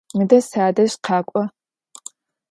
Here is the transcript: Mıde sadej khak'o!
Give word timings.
Mıde 0.17 0.39
sadej 0.49 0.93
khak'o! 1.05 1.43